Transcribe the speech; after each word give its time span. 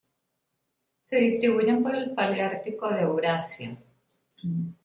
Se 0.99 1.17
distribuyen 1.17 1.83
por 1.83 1.95
el 1.95 2.15
paleártico 2.15 2.89
de 2.91 3.01
Eurasia. 3.01 3.77